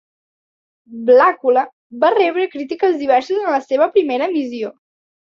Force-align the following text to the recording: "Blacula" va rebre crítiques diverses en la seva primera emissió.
"Blacula" 1.09 1.65
va 2.03 2.09
rebre 2.15 2.47
crítiques 2.53 2.95
diverses 3.01 3.43
en 3.43 3.51
la 3.57 3.61
seva 3.67 3.89
primera 3.99 4.31
emissió. 4.33 4.73